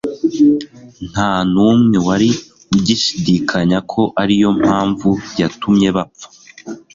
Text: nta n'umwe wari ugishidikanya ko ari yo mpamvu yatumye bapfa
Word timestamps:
nta 1.11 1.31
n'umwe 1.51 1.97
wari 2.07 2.29
ugishidikanya 2.75 3.77
ko 3.91 4.01
ari 4.21 4.33
yo 4.41 4.49
mpamvu 4.61 5.09
yatumye 5.39 5.89
bapfa 5.95 6.27